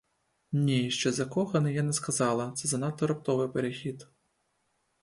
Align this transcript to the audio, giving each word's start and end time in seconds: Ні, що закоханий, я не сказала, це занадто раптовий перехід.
Ні, 0.51 0.91
що 0.91 1.11
закоханий, 1.11 1.75
я 1.75 1.83
не 1.83 1.93
сказала, 1.93 2.51
це 2.51 2.67
занадто 2.67 3.07
раптовий 3.07 3.47
перехід. 3.47 4.07